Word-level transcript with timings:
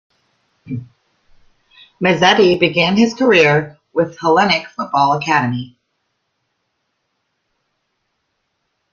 Maseti 2.03 2.59
began 2.59 2.97
his 2.97 3.13
career 3.13 3.77
with 3.93 4.17
Hellenic 4.17 4.65
Football 4.69 5.13
Academy. 5.19 5.77